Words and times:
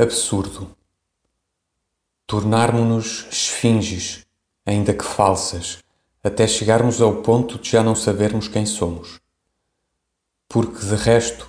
Absurdo. 0.00 0.76
Tornarmos-nos 2.24 3.26
esfinges, 3.32 4.24
ainda 4.64 4.94
que 4.94 5.02
falsas, 5.02 5.82
até 6.22 6.46
chegarmos 6.46 7.02
ao 7.02 7.16
ponto 7.16 7.58
de 7.58 7.70
já 7.70 7.82
não 7.82 7.96
sabermos 7.96 8.46
quem 8.46 8.64
somos. 8.64 9.18
Porque, 10.48 10.86
de 10.86 10.94
resto, 10.94 11.48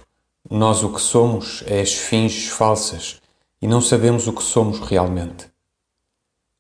nós 0.49 0.81
o 0.81 0.91
que 0.91 0.99
somos 0.99 1.63
é 1.67 1.79
esfinges 1.79 2.47
falsas 2.47 3.21
e 3.61 3.67
não 3.67 3.81
sabemos 3.81 4.25
o 4.25 4.33
que 4.33 4.41
somos 4.41 4.79
realmente. 4.79 5.45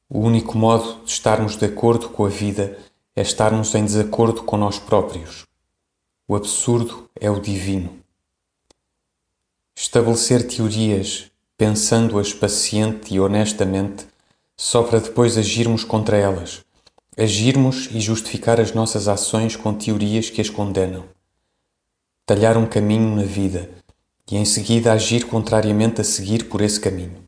O 0.07 0.19
único 0.19 0.55
modo 0.59 1.03
de 1.03 1.09
estarmos 1.11 1.55
de 1.55 1.65
acordo 1.65 2.09
com 2.09 2.23
a 2.23 2.29
vida 2.29 2.77
é 3.15 3.23
estarmos 3.23 3.73
em 3.73 3.83
desacordo 3.83 4.43
com 4.43 4.57
nós 4.57 4.77
próprios. 4.77 5.47
O 6.27 6.35
absurdo 6.35 7.09
é 7.19 7.31
o 7.31 7.41
divino. 7.41 7.99
Estabelecer 9.75 10.47
teorias 10.47 11.31
pensando-as 11.59 12.31
paciente 12.31 13.13
e 13.13 13.19
honestamente, 13.19 14.07
só 14.55 14.81
para 14.81 14.97
depois 14.97 15.37
agirmos 15.37 15.83
contra 15.83 16.15
elas, 16.15 16.63
agirmos 17.17 17.89
e 17.91 17.99
justificar 17.99 18.61
as 18.61 18.71
nossas 18.71 19.09
ações 19.09 19.57
com 19.57 19.73
teorias 19.73 20.29
que 20.29 20.39
as 20.39 20.49
condenam. 20.49 21.03
Talhar 22.25 22.55
um 22.55 22.65
caminho 22.65 23.13
na 23.13 23.23
vida 23.23 23.69
e 24.31 24.37
em 24.37 24.45
seguida 24.45 24.93
agir 24.93 25.25
contrariamente 25.25 25.99
a 25.99 26.03
seguir 26.05 26.45
por 26.45 26.61
esse 26.61 26.79
caminho. 26.79 27.27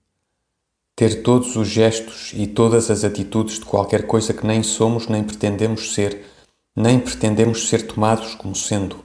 Ter 0.96 1.24
todos 1.24 1.58
os 1.58 1.68
gestos 1.68 2.32
e 2.34 2.48
todas 2.48 2.90
as 2.90 3.04
atitudes 3.04 3.56
de 3.60 3.66
qualquer 3.66 4.08
coisa 4.08 4.34
que 4.34 4.48
nem 4.48 4.64
somos 4.64 5.10
nem 5.10 5.26
pretendemos 5.26 5.94
ser, 5.94 6.26
nem 6.74 6.98
pretendemos 7.02 7.68
ser 7.68 7.86
tomados 7.86 8.34
como 8.36 8.56
sendo. 8.56 9.04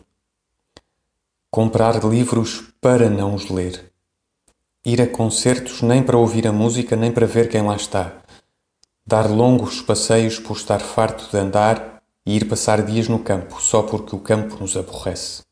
Comprar 1.50 2.04
livros 2.04 2.62
para 2.80 3.10
não 3.10 3.34
os 3.34 3.50
ler 3.50 3.95
ir 4.88 5.02
a 5.02 5.06
concertos 5.08 5.82
nem 5.82 6.00
para 6.00 6.16
ouvir 6.16 6.46
a 6.46 6.52
música 6.52 6.94
nem 6.94 7.10
para 7.10 7.26
ver 7.26 7.48
quem 7.48 7.60
lá 7.60 7.74
está, 7.74 8.22
dar 9.04 9.28
longos 9.28 9.82
passeios 9.82 10.38
por 10.38 10.56
estar 10.56 10.78
farto 10.78 11.28
de 11.28 11.36
andar 11.36 12.00
e 12.24 12.36
ir 12.36 12.48
passar 12.48 12.82
dias 12.82 13.08
no 13.08 13.18
campo 13.18 13.60
só 13.60 13.82
porque 13.82 14.14
o 14.14 14.20
campo 14.20 14.56
nos 14.60 14.76
aborrece. 14.76 15.45